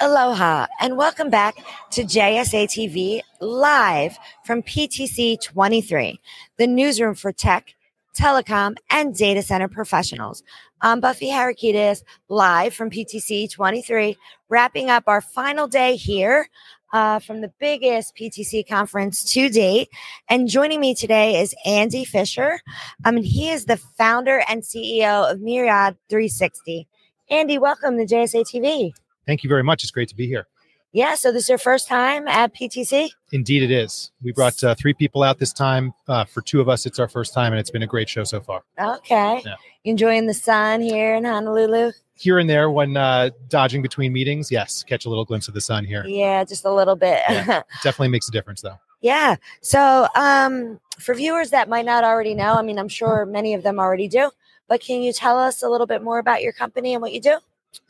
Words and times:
Aloha 0.00 0.68
and 0.78 0.96
welcome 0.96 1.28
back 1.28 1.56
to 1.90 2.04
JSA 2.04 2.66
TV 2.68 3.20
live 3.40 4.16
from 4.44 4.62
PTC 4.62 5.42
23, 5.42 6.20
the 6.56 6.68
newsroom 6.68 7.16
for 7.16 7.32
tech, 7.32 7.74
telecom, 8.16 8.76
and 8.90 9.12
data 9.12 9.42
center 9.42 9.66
professionals. 9.66 10.44
I'm 10.80 11.00
Buffy 11.00 11.30
Harakidas, 11.30 12.04
live 12.28 12.74
from 12.74 12.90
PTC 12.90 13.50
23, 13.50 14.16
wrapping 14.48 14.88
up 14.88 15.02
our 15.08 15.20
final 15.20 15.66
day 15.66 15.96
here 15.96 16.48
uh, 16.92 17.18
from 17.18 17.40
the 17.40 17.52
biggest 17.58 18.14
PTC 18.14 18.68
conference 18.68 19.32
to 19.32 19.48
date. 19.48 19.88
And 20.28 20.46
joining 20.46 20.78
me 20.78 20.94
today 20.94 21.40
is 21.40 21.56
Andy 21.64 22.04
Fisher. 22.04 22.60
I 23.04 23.10
mean, 23.10 23.24
he 23.24 23.50
is 23.50 23.64
the 23.64 23.76
founder 23.76 24.44
and 24.48 24.62
CEO 24.62 25.28
of 25.28 25.40
Myriad 25.40 25.96
360. 26.08 26.86
Andy, 27.30 27.58
welcome 27.58 27.98
to 27.98 28.06
JSA 28.06 28.44
TV. 28.44 28.92
Thank 29.28 29.44
you 29.44 29.48
very 29.48 29.62
much. 29.62 29.82
It's 29.82 29.90
great 29.90 30.08
to 30.08 30.16
be 30.16 30.26
here. 30.26 30.46
Yeah, 30.92 31.14
so 31.14 31.30
this 31.30 31.42
is 31.42 31.48
your 31.50 31.58
first 31.58 31.86
time 31.86 32.26
at 32.26 32.54
PTC? 32.54 33.10
Indeed, 33.30 33.62
it 33.62 33.70
is. 33.70 34.10
We 34.22 34.32
brought 34.32 34.64
uh, 34.64 34.74
three 34.74 34.94
people 34.94 35.22
out 35.22 35.38
this 35.38 35.52
time. 35.52 35.92
Uh, 36.08 36.24
for 36.24 36.40
two 36.40 36.62
of 36.62 36.68
us, 36.70 36.86
it's 36.86 36.98
our 36.98 37.08
first 37.08 37.34
time, 37.34 37.52
and 37.52 37.60
it's 37.60 37.70
been 37.70 37.82
a 37.82 37.86
great 37.86 38.08
show 38.08 38.24
so 38.24 38.40
far. 38.40 38.62
Okay. 38.80 39.42
Yeah. 39.44 39.56
Enjoying 39.84 40.26
the 40.26 40.32
sun 40.32 40.80
here 40.80 41.14
in 41.14 41.26
Honolulu? 41.26 41.92
Here 42.14 42.38
and 42.38 42.48
there, 42.48 42.70
when 42.70 42.96
uh, 42.96 43.28
dodging 43.48 43.82
between 43.82 44.14
meetings, 44.14 44.50
yes, 44.50 44.82
catch 44.82 45.04
a 45.04 45.10
little 45.10 45.26
glimpse 45.26 45.46
of 45.46 45.52
the 45.52 45.60
sun 45.60 45.84
here. 45.84 46.06
Yeah, 46.06 46.42
just 46.44 46.64
a 46.64 46.72
little 46.72 46.96
bit. 46.96 47.20
yeah, 47.28 47.62
definitely 47.82 48.08
makes 48.08 48.28
a 48.28 48.32
difference, 48.32 48.62
though. 48.62 48.78
Yeah. 49.02 49.36
So, 49.60 50.08
um, 50.14 50.80
for 50.98 51.14
viewers 51.14 51.50
that 51.50 51.68
might 51.68 51.84
not 51.84 52.02
already 52.02 52.32
know, 52.32 52.54
I 52.54 52.62
mean, 52.62 52.78
I'm 52.78 52.88
sure 52.88 53.26
many 53.26 53.52
of 53.52 53.62
them 53.62 53.78
already 53.78 54.08
do, 54.08 54.30
but 54.68 54.80
can 54.80 55.02
you 55.02 55.12
tell 55.12 55.38
us 55.38 55.62
a 55.62 55.68
little 55.68 55.86
bit 55.86 56.02
more 56.02 56.18
about 56.18 56.42
your 56.42 56.54
company 56.54 56.94
and 56.94 57.02
what 57.02 57.12
you 57.12 57.20
do? 57.20 57.38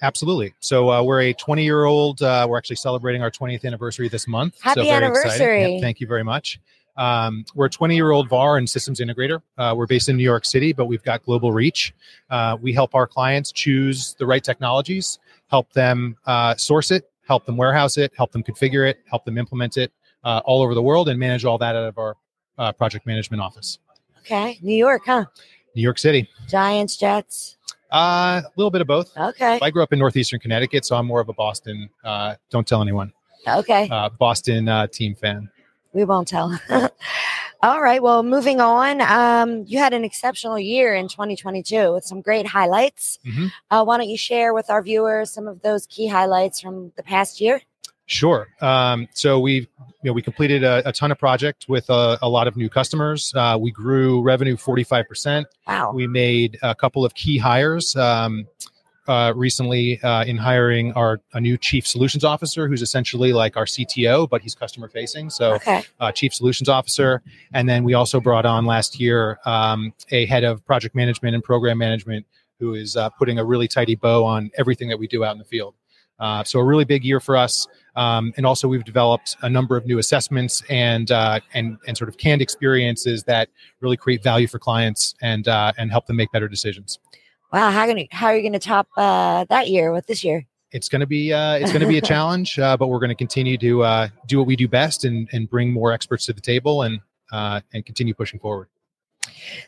Absolutely. 0.03 0.55
So 0.61 0.91
uh, 0.91 1.03
we're 1.03 1.23
a 1.23 1.33
20 1.33 1.65
year 1.65 1.84
old. 1.84 2.23
Uh, 2.23 2.47
we're 2.48 2.59
actually 2.59 2.77
celebrating 2.77 3.23
our 3.23 3.31
20th 3.31 3.65
anniversary 3.65 4.09
this 4.09 4.29
month. 4.29 4.61
Happy 4.61 4.84
so 4.84 4.91
anniversary! 4.91 5.75
Yep, 5.75 5.83
thank 5.83 6.01
you 6.01 6.07
very 6.07 6.23
much. 6.23 6.61
Um, 6.97 7.45
we're 7.55 7.67
a 7.67 7.71
20 7.71 7.95
year 7.95 8.11
old 8.11 8.29
VAR 8.29 8.56
and 8.59 8.69
systems 8.69 9.01
integrator. 9.01 9.41
Uh, 9.56 9.75
we're 9.77 9.87
based 9.87 10.09
in 10.09 10.17
New 10.17 10.25
York 10.25 10.45
City, 10.45 10.73
but 10.73 10.87
we've 10.87 11.03
got 11.03 11.25
global 11.25 11.53
reach. 11.53 11.95
Uh, 12.29 12.56
we 12.61 12.73
help 12.73 12.95
our 12.95 13.06
clients 13.06 13.53
choose 13.53 14.15
the 14.19 14.27
right 14.27 14.43
technologies, 14.43 15.19
help 15.47 15.73
them 15.73 16.17
uh, 16.27 16.56
source 16.56 16.91
it, 16.91 17.09
help 17.27 17.47
them 17.47 17.56
warehouse 17.56 17.99
it, 17.99 18.12
help 18.17 18.33
them 18.33 18.43
configure 18.43 18.89
it, 18.89 18.99
help 19.09 19.25
them 19.25 19.39
implement 19.39 19.77
it 19.77 19.93
uh, 20.25 20.41
all 20.45 20.61
over 20.61 20.75
the 20.75 20.83
world, 20.83 21.09
and 21.09 21.19
manage 21.19 21.45
all 21.45 21.59
that 21.59 21.77
out 21.77 21.84
of 21.84 21.99
our 21.99 22.17
project 22.75 23.06
management 23.06 23.41
office. 23.41 23.79
Okay, 24.21 24.59
New 24.61 24.75
York, 24.75 25.03
huh? 25.06 25.27
New 25.77 25.83
York 25.83 25.99
City. 25.99 26.29
Giants, 26.49 26.97
Jets. 26.97 27.58
Uh, 27.91 28.42
a 28.44 28.53
little 28.56 28.70
bit 28.70 28.81
of 28.81 28.86
both. 28.86 29.17
Okay. 29.17 29.58
I 29.62 29.70
grew 29.70 29.83
up 29.83 29.92
in 29.92 29.98
northeastern 29.98 30.41
Connecticut, 30.41 30.84
so 30.84 30.97
I'm 30.97 31.06
more 31.06 31.20
of 31.20 31.28
a 31.28 31.33
Boston. 31.33 31.89
Uh, 32.05 32.34
don't 32.50 32.67
tell 32.67 32.83
anyone. 32.83 33.12
Okay. 33.47 33.89
Uh, 33.91 34.08
Boston 34.11 34.69
uh, 34.69 34.86
team 34.86 35.14
fan. 35.14 35.48
We 35.92 36.05
won't 36.05 36.28
tell. 36.28 36.59
All 37.62 37.83
right. 37.83 38.00
Well, 38.00 38.22
moving 38.22 38.61
on. 38.61 39.00
Um, 39.00 39.64
you 39.66 39.78
had 39.78 39.92
an 39.92 40.05
exceptional 40.05 40.59
year 40.59 40.94
in 40.94 41.09
2022 41.09 41.92
with 41.92 42.05
some 42.05 42.20
great 42.20 42.47
highlights. 42.47 43.19
Mm-hmm. 43.27 43.47
Uh, 43.70 43.84
why 43.84 43.97
don't 43.97 44.09
you 44.09 44.19
share 44.19 44.55
with 44.55 44.70
our 44.70 44.81
viewers 44.81 45.31
some 45.31 45.48
of 45.48 45.62
those 45.62 45.86
key 45.86 46.06
highlights 46.06 46.61
from 46.61 46.92
the 46.97 47.03
past 47.03 47.41
year? 47.41 47.62
Sure. 48.09 48.48
Um, 48.62 49.06
so 49.12 49.39
we, 49.39 49.53
you 49.53 49.69
know, 50.03 50.14
we 50.14 50.23
completed 50.23 50.64
a, 50.64 50.89
a 50.89 50.92
ton 50.92 51.12
of 51.12 51.19
projects 51.19 51.69
with 51.69 51.91
a, 51.91 52.19
a, 52.23 52.28
lot 52.28 52.48
of 52.48 52.56
new 52.56 52.70
customers. 52.70 53.34
Uh, 53.37 53.59
we 53.61 53.70
grew 53.70 54.23
revenue 54.23 54.56
forty 54.56 54.83
five 54.83 55.06
percent. 55.06 55.47
Wow. 55.67 55.92
We 55.92 56.06
made 56.06 56.59
a 56.62 56.75
couple 56.75 57.05
of 57.05 57.12
key 57.12 57.37
hires 57.37 57.95
um, 57.97 58.47
uh, 59.09 59.34
recently 59.37 60.00
uh, 60.03 60.25
in 60.25 60.38
hiring 60.38 60.91
our 60.94 61.21
a 61.34 61.41
new 61.41 61.59
chief 61.59 61.87
solutions 61.87 62.25
officer, 62.25 62.66
who's 62.66 62.81
essentially 62.81 63.34
like 63.34 63.59
our 63.59 63.66
CTO, 63.66 64.27
but 64.27 64.41
he's 64.41 64.55
customer 64.55 64.88
facing. 64.88 65.28
So, 65.28 65.56
okay. 65.56 65.82
Uh, 66.00 66.11
chief 66.11 66.32
solutions 66.32 66.71
officer, 66.71 67.22
and 67.53 67.69
then 67.69 67.84
we 67.84 67.93
also 67.93 68.22
brought 68.22 68.47
on 68.47 68.65
last 68.65 68.99
year 68.99 69.38
um, 69.44 69.93
a 70.11 70.25
head 70.25 70.44
of 70.44 70.65
project 70.65 70.94
management 70.94 71.34
and 71.34 71.44
program 71.44 71.77
management, 71.77 72.25
who 72.59 72.72
is 72.72 72.97
uh, 72.97 73.11
putting 73.11 73.38
a 73.38 73.44
really 73.44 73.69
tidy 73.69 73.97
bow 73.97 74.25
on 74.25 74.50
everything 74.56 74.88
that 74.88 74.99
we 74.99 75.06
do 75.06 75.25
out 75.25 75.32
in 75.32 75.38
the 75.38 75.44
field. 75.44 75.75
Uh, 76.19 76.43
so 76.45 76.59
a 76.59 76.65
really 76.65 76.84
big 76.84 77.05
year 77.05 77.21
for 77.21 77.37
us. 77.37 77.67
Um, 77.97 78.33
and 78.37 78.47
also, 78.47 78.69
we've 78.69 78.84
developed 78.84 79.37
a 79.43 79.51
number 79.51 79.77
of 79.77 79.87
new 79.87 79.99
assessments 79.99 80.62
and 80.69 81.11
uh, 81.11 81.41
and 81.55 81.79
and 81.87 81.97
sort 81.97 82.09
of 82.09 82.17
canned 82.17 82.41
experiences 82.41 83.25
that 83.25 83.49
really 83.81 83.97
create 83.97 84.23
value 84.23 84.47
for 84.47 84.59
clients 84.59 85.15
and 85.21 85.49
uh, 85.49 85.73
and 85.79 85.91
help 85.91 86.06
them 86.06 86.17
make 86.17 86.31
better 86.31 86.49
decisions. 86.49 86.99
Wow, 87.53 87.71
how 87.71 87.87
gonna 87.87 88.05
how 88.12 88.27
are 88.27 88.37
you 88.37 88.43
going 88.43 88.53
to 88.53 88.59
top 88.59 88.89
uh, 88.97 89.45
that 89.49 89.69
year 89.69 89.93
with 89.93 90.06
this 90.06 90.23
year? 90.23 90.47
It's 90.71 90.89
going 90.89 91.01
to 91.01 91.06
be 91.06 91.33
uh, 91.33 91.55
it's 91.55 91.73
going 91.73 91.83
to 91.83 91.89
be 91.89 91.99
a 91.99 92.03
challenge, 92.15 92.59
uh, 92.59 92.77
but 92.77 92.89
we're 92.89 93.00
going 93.00 93.09
to 93.09 93.17
continue 93.17 93.59
to 93.59 93.83
uh, 93.83 94.09
do 94.27 94.39
what 94.39 94.47
we 94.47 94.55
do 94.55 94.69
best 94.69 95.05
and 95.05 95.29
and 95.33 95.50
bring 95.50 95.73
more 95.73 95.93
experts 95.93 96.27
to 96.27 96.33
the 96.33 96.41
table 96.41 96.83
and 96.83 97.00
and 97.33 97.85
continue 97.85 98.15
pushing 98.15 98.39
forward. 98.39 98.69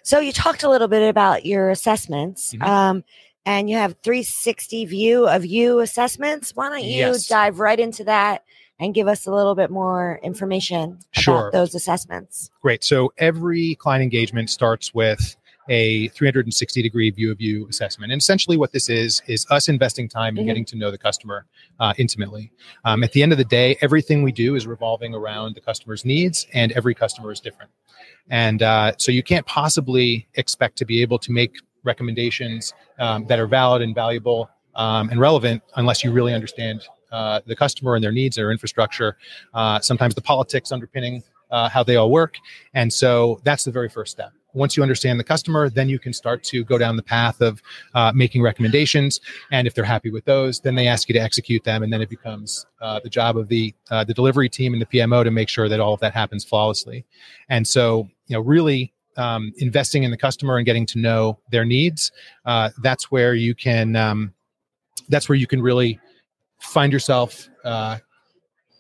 So 0.03 0.20
you 0.20 0.32
talked 0.32 0.62
a 0.62 0.70
little 0.70 0.88
bit 0.88 1.08
about 1.08 1.47
your 1.47 1.70
assessments. 1.70 2.53
Mm-hmm. 2.53 2.62
Um, 2.62 3.04
and 3.47 3.70
you 3.70 3.76
have 3.76 3.97
360 4.03 4.84
view 4.84 5.26
of 5.26 5.47
you 5.47 5.81
assessments. 5.81 6.54
Why 6.54 6.69
don't 6.69 6.84
you 6.84 6.98
yes. 6.98 7.26
dive 7.26 7.58
right 7.58 7.78
into 7.81 8.04
that 8.04 8.44
and 8.78 8.94
give 8.94 9.08
us 9.08 9.26
a 9.26 9.32
little 9.32 9.54
bit 9.54 9.70
more 9.70 10.20
information 10.22 10.98
sure. 11.12 11.48
about 11.48 11.53
those 11.53 11.75
assessments? 11.75 12.50
Great. 12.60 12.84
So 12.84 13.12
every 13.19 13.76
client 13.76 14.03
engagement 14.03 14.50
starts 14.50 14.92
with 14.92 15.36
a 15.69 16.09
360 16.09 16.82
degree 16.82 17.10
view 17.10 17.31
of 17.31 17.41
you 17.41 17.69
assessment. 17.69 18.12
And 18.12 18.21
essentially, 18.21 18.56
what 18.56 18.72
this 18.72 18.88
is 18.88 19.22
is 19.26 19.47
us 19.50 19.69
investing 19.69 20.09
time 20.09 20.37
in 20.37 20.43
mm-hmm. 20.43 20.48
getting 20.48 20.65
to 20.66 20.76
know 20.76 20.91
the 20.91 20.98
customer 20.98 21.47
uh, 21.78 21.94
intimately. 21.98 22.50
Um, 22.84 23.04
at 23.04 23.12
the 23.12 23.22
end 23.22 23.32
of 23.32 23.38
the 23.38 23.44
day, 23.44 23.76
everything 23.81 24.22
we 24.22 24.32
do 24.32 24.54
is 24.54 24.66
revolving 24.66 25.15
around 25.15 25.54
the 25.54 25.60
customer's 25.60 26.04
needs, 26.04 26.47
and 26.53 26.72
every 26.72 26.94
customer 26.94 27.32
is 27.32 27.41
different. 27.41 27.70
And 28.31 28.62
uh, 28.62 28.93
so 28.97 29.12
you 29.12 29.22
can't 29.22 29.47
possibly 29.47 30.28
expect 30.34 30.76
to 30.78 30.84
be 30.84 31.03
able 31.03 31.19
to 31.19 31.32
make 31.32 31.56
recommendations 31.84 32.75
um, 32.99 33.26
that 33.26 33.38
are 33.38 33.47
valid 33.47 33.82
and 33.82 33.94
valuable 33.94 34.50
um, 34.75 35.10
and 35.10 35.20
relevant 35.20 35.62
unless 35.76 36.04
you 36.04 36.12
really 36.12 36.34
understand 36.34 36.82
uh, 37.12 37.41
the 37.47 37.56
customer 37.56 37.94
and 37.94 38.04
their 38.04 38.12
needs, 38.12 38.37
their 38.37 38.53
infrastructure, 38.53 39.16
uh, 39.54 39.81
sometimes 39.81 40.15
the 40.15 40.20
politics 40.20 40.70
underpinning 40.70 41.22
uh, 41.50 41.69
how 41.69 41.82
they 41.82 41.97
all 41.97 42.10
work. 42.10 42.37
And 42.75 42.93
so 42.93 43.41
that's 43.44 43.65
the 43.65 43.72
very 43.72 43.88
first 43.88 44.12
step. 44.12 44.32
Once 44.55 44.77
you 44.77 44.83
understand 44.83 45.19
the 45.19 45.25
customer, 45.25 45.71
then 45.71 45.88
you 45.88 45.99
can 45.99 46.12
start 46.12 46.43
to 46.43 46.65
go 46.65 46.78
down 46.78 46.97
the 46.97 47.03
path 47.03 47.41
of 47.41 47.62
uh, 47.94 48.12
making 48.15 48.43
recommendations. 48.43 49.21
And 49.50 49.66
if 49.66 49.75
they're 49.75 49.84
happy 49.84 50.11
with 50.11 50.25
those, 50.25 50.61
then 50.61 50.75
they 50.75 50.88
ask 50.88 51.09
you 51.09 51.12
to 51.15 51.21
execute 51.21 51.65
them. 51.65 51.83
And 51.83 51.93
then 51.93 52.00
it 52.03 52.09
becomes 52.09 52.66
uh, 52.81 53.00
the 53.03 53.11
job 53.11 53.37
of 53.37 53.49
the 53.49 53.75
uh, 53.91 54.05
the 54.05 54.15
delivery 54.15 54.49
team 54.49 54.72
and 54.72 54.83
the 54.83 54.87
PMO 54.87 55.25
to 55.25 55.31
make 55.31 55.49
sure 55.49 55.69
that 55.69 55.81
all 55.81 55.94
of 55.94 56.00
that 56.00 56.15
happens 56.15 56.44
flawlessly. 56.44 57.05
And 57.49 57.66
so, 57.66 58.09
you 58.27 58.37
know, 58.37 58.41
really 58.41 58.93
um, 59.16 59.53
investing 59.59 60.03
in 60.03 60.11
the 60.11 60.16
customer 60.16 60.56
and 60.56 60.67
getting 60.67 60.87
to 60.87 60.99
know 60.99 61.38
their 61.50 61.65
needs, 61.65 62.12
uh, 62.44 62.71
that's 62.82 63.11
where 63.11 63.34
you 63.34 63.55
can 63.55 63.97
um, 63.97 64.32
that's 65.09 65.28
where 65.28 65.37
you 65.37 65.47
can 65.47 65.62
really 65.62 66.00
find 66.59 66.93
yourself. 66.93 67.49
Uh, 67.65 67.99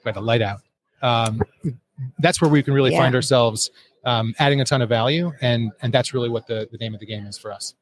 by 0.02 0.12
the 0.12 0.20
light 0.20 0.40
out, 0.40 0.60
um, 1.02 1.42
that's 2.20 2.40
where 2.40 2.50
we 2.50 2.62
can 2.62 2.72
really 2.72 2.90
yeah. 2.90 2.98
find 2.98 3.14
ourselves 3.14 3.70
um, 4.04 4.34
adding 4.38 4.60
a 4.60 4.64
ton 4.64 4.82
of 4.82 4.88
value, 4.88 5.32
and 5.40 5.72
and 5.82 5.92
that's 5.92 6.14
really 6.14 6.28
what 6.28 6.46
the 6.46 6.68
the 6.70 6.78
name 6.78 6.94
of 6.94 7.00
the 7.00 7.06
game 7.06 7.26
is 7.26 7.38
for 7.38 7.52
us. 7.52 7.74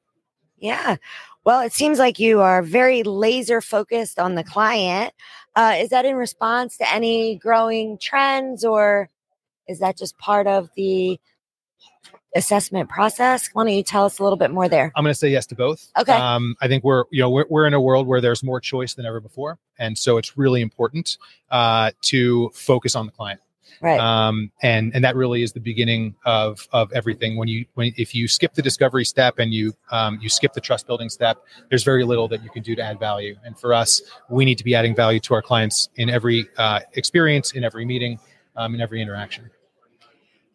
Yeah. 0.59 0.97
Well, 1.45 1.61
it 1.61 1.73
seems 1.73 1.99
like 1.99 2.19
you 2.19 2.41
are 2.41 2.63
very 2.63 3.03
laser 3.03 3.61
focused 3.61 4.19
on 4.19 4.35
the 4.35 4.45
client. 4.45 5.15
Uh, 5.55 5.77
is 5.79 5.91
that 5.91 6.05
in 6.05 6.17
response 6.17 6.77
to 6.79 6.93
any 6.93 7.37
growing 7.37 7.99
trends, 7.99 8.65
or 8.65 9.09
is 9.67 9.79
that 9.79 9.97
just 9.97 10.19
part 10.19 10.47
of 10.47 10.69
the 10.77 11.21
assessment 12.35 12.89
process. 12.89 13.49
Why 13.53 13.65
don't 13.65 13.75
you 13.75 13.83
tell 13.83 14.05
us 14.05 14.19
a 14.19 14.23
little 14.23 14.37
bit 14.37 14.51
more 14.51 14.69
there? 14.69 14.93
I'm 14.95 15.05
going 15.05 15.13
to 15.13 15.19
say 15.19 15.29
yes 15.29 15.47
to 15.47 15.55
both. 15.55 15.91
Okay. 15.99 16.13
Um, 16.13 16.55
I 16.61 16.69
think 16.69 16.85
we're 16.85 17.05
you 17.11 17.21
know 17.21 17.31
we're, 17.31 17.47
we're 17.49 17.67
in 17.67 17.75
a 17.75 17.81
world 17.81 18.07
where 18.07 18.21
there's 18.21 18.43
more 18.43 18.61
choice 18.61 18.95
than 18.95 19.07
ever 19.07 19.21
before, 19.21 19.59
and 19.79 19.97
so 19.97 20.19
it's 20.19 20.37
really 20.37 20.61
important 20.61 21.19
uh, 21.51 21.91
to 22.03 22.51
focus 22.55 22.95
on 22.95 23.07
the 23.07 23.13
client. 23.13 23.41
Right. 23.81 24.01
Um, 24.01 24.51
and 24.63 24.93
and 24.95 25.05
that 25.05 25.17
really 25.17 25.43
is 25.43 25.53
the 25.53 25.61
beginning 25.61 26.15
of 26.25 26.67
of 26.73 26.93
everything. 26.93 27.37
When 27.37 27.49
you 27.49 27.67
when 27.75 27.93
if 27.97 28.15
you 28.15 28.29
skip 28.29 28.55
the 28.55 28.63
discovery 28.63 29.05
step 29.05 29.39
and 29.39 29.53
you 29.53 29.75
um, 29.91 30.19
you 30.21 30.29
skip 30.29 30.53
the 30.53 30.61
trust 30.61 30.87
building 30.87 31.09
step, 31.09 31.39
there's 31.69 31.85
very 31.85 32.05
little 32.05 32.29
that 32.29 32.43
you 32.43 32.51
can 32.51 32.63
do 32.63 32.75
to 32.75 32.83
add 32.83 32.99
value. 32.99 33.37
And 33.45 33.59
for 33.59 33.75
us, 33.75 34.03
we 34.29 34.45
need 34.45 34.59
to 34.59 34.65
be 34.65 34.75
adding 34.75 34.95
value 34.95 35.21
to 35.21 35.35
our 35.35 35.43
clients 35.43 35.89
in 35.97 36.11
every 36.11 36.49
uh, 36.57 36.81
experience, 36.95 37.53
in 37.53 37.65
every 37.65 37.85
meeting, 37.85 38.19
um, 38.57 38.75
in 38.75 38.81
every 38.81 39.01
interaction 39.01 39.51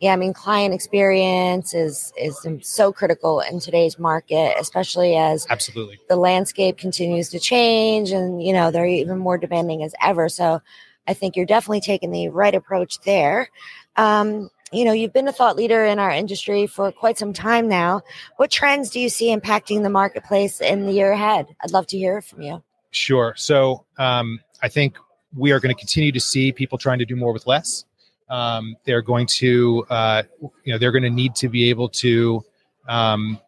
yeah, 0.03 0.11
I 0.11 0.17
mean, 0.17 0.33
client 0.33 0.73
experience 0.73 1.73
is 1.73 2.11
is 2.19 2.45
so 2.61 2.91
critical 2.91 3.39
in 3.39 3.61
today's 3.61 3.97
market, 3.97 4.53
especially 4.59 5.15
as 5.15 5.47
absolutely 5.49 5.97
the 6.09 6.17
landscape 6.17 6.77
continues 6.77 7.29
to 7.29 7.39
change, 7.39 8.11
and 8.11 8.43
you 8.43 8.51
know 8.51 8.69
they're 8.69 8.85
even 8.85 9.17
more 9.17 9.37
demanding 9.37 9.81
as 9.81 9.95
ever. 10.01 10.27
So, 10.27 10.61
I 11.07 11.13
think 11.13 11.35
you're 11.35 11.45
definitely 11.45 11.81
taking 11.81 12.11
the 12.11 12.29
right 12.29 12.53
approach 12.53 12.99
there. 13.01 13.49
Um, 13.95 14.49
you 14.71 14.85
know, 14.85 14.91
you've 14.91 15.13
been 15.13 15.27
a 15.27 15.33
thought 15.33 15.55
leader 15.55 15.85
in 15.85 15.99
our 15.99 16.09
industry 16.09 16.65
for 16.65 16.91
quite 16.91 17.17
some 17.17 17.31
time 17.31 17.67
now. 17.67 18.01
What 18.37 18.49
trends 18.49 18.89
do 18.89 18.99
you 18.99 19.09
see 19.09 19.35
impacting 19.35 19.83
the 19.83 19.89
marketplace 19.89 20.61
in 20.61 20.85
the 20.85 20.91
year 20.91 21.11
ahead? 21.11 21.47
I'd 21.61 21.71
love 21.71 21.85
to 21.87 21.97
hear 21.97 22.21
from 22.21 22.41
you. 22.41 22.63
Sure. 22.91 23.33
So, 23.37 23.85
um, 23.97 24.39
I 24.61 24.69
think 24.69 24.97
we 25.35 25.51
are 25.51 25.59
going 25.59 25.73
to 25.73 25.79
continue 25.79 26.11
to 26.11 26.19
see 26.19 26.51
people 26.51 26.77
trying 26.77 26.99
to 26.99 27.05
do 27.05 27.15
more 27.15 27.33
with 27.33 27.45
less. 27.47 27.85
Um, 28.29 28.75
they're 28.85 29.01
going 29.01 29.27
to, 29.27 29.85
uh, 29.89 30.23
you 30.63 30.73
know, 30.73 30.77
they're 30.77 30.91
going 30.91 31.03
to 31.03 31.09
need 31.09 31.35
to 31.35 31.49
be 31.49 31.69
able 31.69 31.89
to 31.89 32.43
um, 32.87 33.39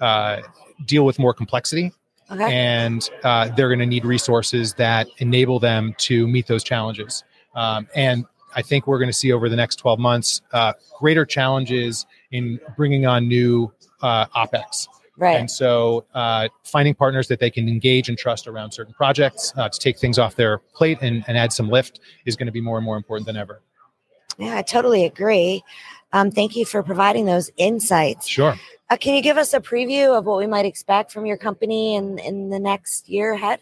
uh, 0.00 0.42
deal 0.86 1.04
with 1.04 1.18
more 1.18 1.34
complexity, 1.34 1.92
Okay. 2.30 2.52
and 2.52 3.10
uh, 3.22 3.48
they're 3.54 3.68
going 3.68 3.80
to 3.80 3.86
need 3.86 4.04
resources 4.04 4.72
that 4.74 5.06
enable 5.18 5.58
them 5.58 5.94
to 5.98 6.26
meet 6.26 6.46
those 6.46 6.64
challenges. 6.64 7.22
Um, 7.54 7.86
and 7.94 8.24
I 8.54 8.62
think 8.62 8.86
we're 8.86 8.98
going 8.98 9.10
to 9.10 9.14
see 9.14 9.32
over 9.32 9.48
the 9.48 9.56
next 9.56 9.76
12 9.76 9.98
months 9.98 10.40
uh, 10.52 10.72
greater 10.98 11.26
challenges 11.26 12.06
in 12.30 12.60
bringing 12.76 13.06
on 13.06 13.28
new 13.28 13.72
uh, 14.00 14.26
OPEX. 14.36 14.88
right. 15.16 15.36
And 15.36 15.50
so, 15.50 16.04
uh, 16.14 16.48
finding 16.64 16.94
partners 16.94 17.28
that 17.28 17.40
they 17.40 17.50
can 17.50 17.68
engage 17.68 18.08
and 18.08 18.16
trust 18.16 18.46
around 18.46 18.72
certain 18.72 18.94
projects 18.94 19.52
uh, 19.56 19.68
to 19.68 19.78
take 19.78 19.98
things 19.98 20.18
off 20.18 20.36
their 20.36 20.58
plate 20.58 20.98
and, 21.02 21.24
and 21.26 21.36
add 21.36 21.52
some 21.52 21.68
lift 21.68 22.00
is 22.24 22.36
going 22.36 22.46
to 22.46 22.52
be 22.52 22.60
more 22.60 22.78
and 22.78 22.84
more 22.84 22.96
important 22.96 23.26
than 23.26 23.36
ever. 23.36 23.60
Yeah, 24.38 24.56
I 24.56 24.62
totally 24.62 25.04
agree. 25.04 25.62
Um, 26.14 26.30
thank 26.30 26.54
you 26.54 26.64
for 26.64 26.84
providing 26.84 27.26
those 27.26 27.50
insights. 27.56 28.28
Sure. 28.28 28.54
Uh, 28.88 28.96
can 28.96 29.14
you 29.14 29.20
give 29.20 29.36
us 29.36 29.52
a 29.52 29.60
preview 29.60 30.16
of 30.16 30.24
what 30.26 30.38
we 30.38 30.46
might 30.46 30.64
expect 30.64 31.10
from 31.10 31.26
your 31.26 31.36
company 31.36 31.96
in, 31.96 32.20
in 32.20 32.50
the 32.50 32.60
next 32.60 33.08
year 33.08 33.32
ahead? 33.32 33.58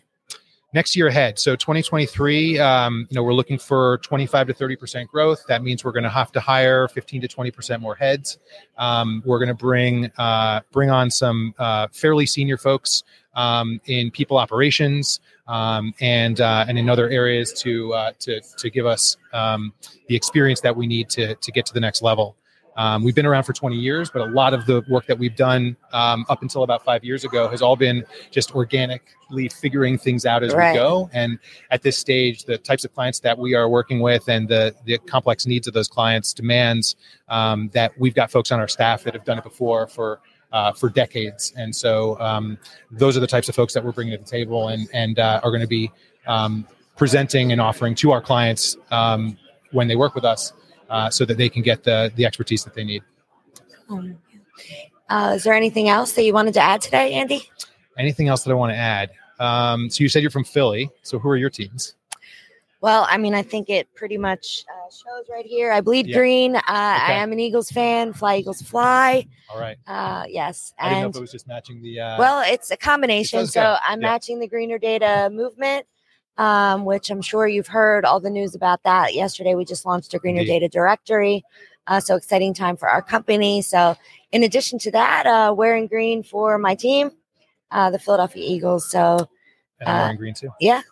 Next 0.74 0.94
year 0.96 1.06
ahead, 1.06 1.38
so 1.38 1.54
2023, 1.54 2.58
um, 2.58 3.06
you 3.10 3.14
know, 3.14 3.22
we're 3.22 3.34
looking 3.34 3.58
for 3.58 3.98
25 3.98 4.46
to 4.48 4.54
30 4.54 4.76
percent 4.76 5.10
growth. 5.10 5.44
That 5.46 5.62
means 5.62 5.84
we're 5.84 5.92
going 5.92 6.04
to 6.04 6.08
have 6.08 6.32
to 6.32 6.40
hire 6.40 6.88
15 6.88 7.20
to 7.20 7.28
20 7.28 7.50
percent 7.50 7.82
more 7.82 7.94
heads. 7.94 8.38
Um, 8.78 9.22
we're 9.26 9.38
going 9.38 9.48
to 9.48 9.54
bring 9.54 10.10
uh, 10.16 10.60
bring 10.72 10.90
on 10.90 11.10
some 11.10 11.54
uh, 11.58 11.88
fairly 11.92 12.24
senior 12.24 12.56
folks 12.56 13.02
um, 13.34 13.82
in 13.84 14.10
people 14.10 14.38
operations 14.38 15.20
um, 15.46 15.92
and 16.00 16.40
uh, 16.40 16.64
and 16.66 16.78
in 16.78 16.88
other 16.88 17.10
areas 17.10 17.52
to 17.60 17.92
uh, 17.92 18.12
to 18.20 18.40
to 18.40 18.70
give 18.70 18.86
us 18.86 19.18
um, 19.34 19.74
the 20.08 20.16
experience 20.16 20.62
that 20.62 20.74
we 20.74 20.86
need 20.86 21.10
to 21.10 21.34
to 21.34 21.52
get 21.52 21.66
to 21.66 21.74
the 21.74 21.80
next 21.80 22.00
level. 22.00 22.36
Um, 22.76 23.04
we've 23.04 23.14
been 23.14 23.26
around 23.26 23.44
for 23.44 23.52
20 23.52 23.76
years, 23.76 24.10
but 24.10 24.22
a 24.22 24.30
lot 24.30 24.54
of 24.54 24.66
the 24.66 24.82
work 24.88 25.06
that 25.06 25.18
we've 25.18 25.36
done 25.36 25.76
um, 25.92 26.24
up 26.28 26.42
until 26.42 26.62
about 26.62 26.84
five 26.84 27.04
years 27.04 27.24
ago 27.24 27.48
has 27.48 27.60
all 27.62 27.76
been 27.76 28.04
just 28.30 28.54
organically 28.54 29.48
figuring 29.48 29.98
things 29.98 30.24
out 30.24 30.42
as 30.42 30.54
Right. 30.54 30.72
we 30.72 30.78
go. 30.78 31.10
And 31.12 31.38
at 31.70 31.82
this 31.82 31.98
stage, 31.98 32.44
the 32.44 32.58
types 32.58 32.84
of 32.84 32.94
clients 32.94 33.20
that 33.20 33.38
we 33.38 33.54
are 33.54 33.68
working 33.68 34.00
with 34.00 34.28
and 34.28 34.48
the 34.48 34.74
the 34.84 34.98
complex 34.98 35.46
needs 35.46 35.66
of 35.68 35.74
those 35.74 35.88
clients 35.88 36.32
demands 36.32 36.96
um, 37.28 37.68
that 37.74 37.92
we've 37.98 38.14
got 38.14 38.30
folks 38.30 38.50
on 38.52 38.60
our 38.60 38.68
staff 38.68 39.02
that 39.04 39.14
have 39.14 39.24
done 39.24 39.38
it 39.38 39.44
before 39.44 39.86
for 39.86 40.20
uh, 40.52 40.72
for 40.72 40.88
decades. 40.88 41.52
And 41.56 41.74
so 41.74 42.18
um, 42.20 42.58
those 42.90 43.16
are 43.16 43.20
the 43.20 43.26
types 43.26 43.48
of 43.48 43.54
folks 43.54 43.72
that 43.74 43.84
we're 43.84 43.92
bringing 43.92 44.16
to 44.16 44.22
the 44.22 44.28
table 44.30 44.68
and 44.68 44.88
and 44.92 45.18
uh, 45.18 45.40
are 45.42 45.50
going 45.50 45.62
to 45.62 45.66
be 45.66 45.90
um, 46.26 46.66
presenting 46.96 47.52
and 47.52 47.60
offering 47.60 47.94
to 47.96 48.12
our 48.12 48.20
clients 48.20 48.76
um, 48.90 49.36
when 49.72 49.88
they 49.88 49.96
work 49.96 50.14
with 50.14 50.24
us, 50.24 50.52
uh, 50.92 51.10
so 51.10 51.24
that 51.24 51.36
they 51.36 51.48
can 51.48 51.62
get 51.62 51.82
the 51.82 52.12
the 52.16 52.24
expertise 52.24 52.62
that 52.64 52.74
they 52.74 52.84
need. 52.84 53.02
Um, 53.88 54.18
uh, 55.08 55.32
is 55.36 55.42
there 55.44 55.54
anything 55.54 55.88
else 55.88 56.12
that 56.12 56.22
you 56.22 56.32
wanted 56.32 56.54
to 56.54 56.60
add 56.60 56.80
today, 56.80 57.12
Andy? 57.14 57.50
Anything 57.98 58.28
else 58.28 58.44
that 58.44 58.50
I 58.50 58.54
want 58.54 58.72
to 58.72 58.76
add? 58.76 59.10
Um, 59.40 59.90
so 59.90 60.02
you 60.02 60.08
said 60.08 60.22
you're 60.22 60.30
from 60.30 60.44
Philly. 60.44 60.88
So 61.02 61.18
who 61.18 61.28
are 61.28 61.36
your 61.36 61.50
teams? 61.50 61.94
Well, 62.80 63.06
I 63.08 63.16
mean, 63.16 63.32
I 63.34 63.42
think 63.42 63.70
it 63.70 63.92
pretty 63.94 64.18
much 64.18 64.64
uh, 64.68 64.90
shows 64.90 65.26
right 65.30 65.46
here. 65.46 65.70
I 65.70 65.80
bleed 65.80 66.08
Yeah. 66.08 66.16
green. 66.16 66.56
Uh, 66.56 66.62
I 66.66 67.12
am 67.12 67.30
an 67.30 67.38
Eagles 67.38 67.70
fan. 67.70 68.12
Fly 68.12 68.36
Eagles 68.36 68.60
fly. 68.62 69.26
All 69.52 69.60
right. 69.60 69.76
Uh, 69.86 70.24
yes, 70.28 70.74
I 70.78 70.88
didn't 70.88 71.02
know 71.02 71.08
if 71.10 71.16
it 71.16 71.20
was 71.20 71.30
just 71.32 71.46
matching 71.46 71.80
the. 71.82 72.00
Uh, 72.00 72.18
well, 72.18 72.42
it's 72.44 72.70
a 72.70 72.76
combination. 72.76 73.40
does 73.40 73.52
So. 73.52 73.76
I'm 73.86 74.00
Yeah. 74.00 74.08
matching 74.08 74.40
the 74.40 74.48
greener 74.48 74.78
data 74.78 75.28
movement, 75.32 75.86
um, 76.38 76.84
which 76.84 77.10
I'm 77.10 77.22
sure 77.22 77.46
you've 77.46 77.66
heard 77.66 78.04
all 78.04 78.20
the 78.20 78.30
news 78.30 78.54
about 78.54 78.82
that. 78.84 79.14
Yesterday, 79.14 79.54
we 79.54 79.64
just 79.64 79.84
launched 79.84 80.14
a 80.14 80.18
greener 80.18 80.40
Indeed. 80.40 80.52
data 80.52 80.68
directory. 80.68 81.44
Uh, 81.86 82.00
so 82.00 82.14
exciting 82.14 82.54
time 82.54 82.76
for 82.76 82.88
our 82.88 83.02
company. 83.02 83.60
So 83.60 83.96
in 84.30 84.44
addition 84.44 84.78
to 84.80 84.90
that, 84.92 85.26
uh, 85.26 85.52
wearing 85.56 85.88
green 85.88 86.22
for 86.22 86.56
my 86.58 86.74
team, 86.74 87.10
uh, 87.70 87.90
the 87.90 87.98
Philadelphia 87.98 88.44
Eagles. 88.46 88.88
So 88.90 89.28
and 89.80 89.88
I'm 89.88 89.96
uh, 89.96 89.98
wearing 90.00 90.16
green 90.16 90.34
too. 90.34 90.50
yeah. 90.60 90.82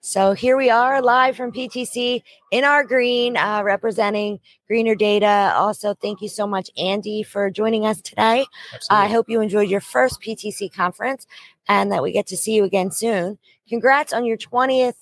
So 0.00 0.32
here 0.32 0.56
we 0.56 0.70
are 0.70 1.02
live 1.02 1.36
from 1.36 1.50
PTC 1.50 2.22
in 2.52 2.64
our 2.64 2.84
green, 2.84 3.36
uh, 3.36 3.62
representing 3.64 4.38
Greener 4.68 4.94
Data. 4.94 5.52
Also, 5.56 5.92
thank 5.92 6.22
you 6.22 6.28
so 6.28 6.46
much, 6.46 6.70
Andy, 6.78 7.24
for 7.24 7.50
joining 7.50 7.84
us 7.84 8.00
today. 8.00 8.46
Absolutely. 8.72 9.06
I 9.06 9.08
hope 9.08 9.28
you 9.28 9.40
enjoyed 9.40 9.68
your 9.68 9.80
first 9.80 10.22
PTC 10.22 10.72
conference 10.72 11.26
and 11.66 11.90
that 11.90 12.02
we 12.02 12.12
get 12.12 12.28
to 12.28 12.36
see 12.36 12.54
you 12.54 12.62
again 12.62 12.92
soon. 12.92 13.38
Congrats 13.68 14.12
on 14.12 14.24
your 14.24 14.36
20th 14.36 14.94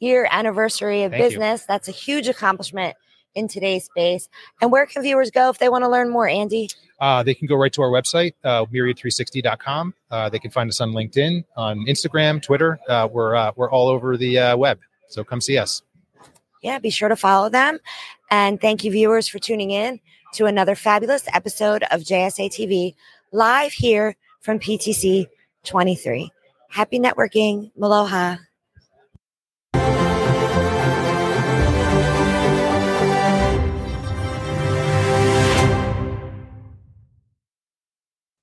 year 0.00 0.26
anniversary 0.30 1.04
of 1.04 1.12
Thank 1.12 1.22
you. 1.22 1.28
business. 1.28 1.64
That's 1.64 1.88
a 1.88 1.92
huge 1.92 2.26
accomplishment 2.26 2.96
in 3.36 3.46
today's 3.46 3.84
space. 3.84 4.28
And 4.60 4.72
where 4.72 4.86
can 4.86 5.02
viewers 5.02 5.30
go 5.30 5.50
if 5.50 5.58
they 5.58 5.68
want 5.68 5.84
to 5.84 5.88
learn 5.88 6.10
more, 6.10 6.28
Andy? 6.28 6.68
Uh, 7.02 7.20
they 7.20 7.34
can 7.34 7.48
go 7.48 7.56
right 7.56 7.72
to 7.72 7.82
our 7.82 7.90
website, 7.90 8.32
uh, 8.44 8.64
myriad360.com. 8.66 9.92
Uh, 10.12 10.28
they 10.28 10.38
can 10.38 10.52
find 10.52 10.70
us 10.70 10.80
on 10.80 10.92
LinkedIn, 10.92 11.42
on 11.56 11.84
Instagram, 11.86 12.40
Twitter. 12.40 12.78
Uh, 12.88 13.08
we're 13.10 13.34
uh, 13.34 13.50
we're 13.56 13.68
all 13.72 13.88
over 13.88 14.16
the 14.16 14.38
uh, 14.38 14.56
web. 14.56 14.78
So 15.08 15.24
come 15.24 15.40
see 15.40 15.58
us. 15.58 15.82
yeah, 16.62 16.78
be 16.78 16.90
sure 16.90 17.08
to 17.08 17.16
follow 17.16 17.48
them. 17.48 17.80
And 18.30 18.60
thank 18.60 18.84
you, 18.84 18.92
viewers, 18.92 19.26
for 19.26 19.40
tuning 19.40 19.72
in 19.72 19.98
to 20.34 20.46
another 20.46 20.76
fabulous 20.76 21.26
episode 21.34 21.82
of 21.90 22.02
JSA 22.02 22.50
TV 22.50 22.94
live 23.32 23.72
here 23.72 24.14
from 24.40 24.60
PTC 24.60 25.26
23. 25.64 26.30
Happy 26.70 27.00
networking. 27.00 27.72
Maloha. 27.76 28.36